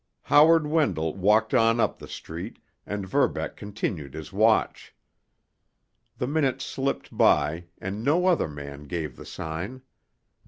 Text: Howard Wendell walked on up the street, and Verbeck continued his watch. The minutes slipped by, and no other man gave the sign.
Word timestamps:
Howard 0.23 0.65
Wendell 0.65 1.15
walked 1.15 1.53
on 1.53 1.79
up 1.79 1.99
the 1.99 2.07
street, 2.07 2.57
and 2.87 3.07
Verbeck 3.07 3.55
continued 3.55 4.15
his 4.15 4.33
watch. 4.33 4.95
The 6.17 6.25
minutes 6.25 6.65
slipped 6.65 7.15
by, 7.15 7.65
and 7.77 8.03
no 8.03 8.25
other 8.25 8.47
man 8.49 8.85
gave 8.85 9.15
the 9.15 9.25
sign. 9.27 9.83